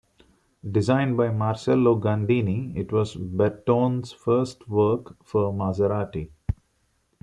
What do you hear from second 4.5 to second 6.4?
work for Maserati.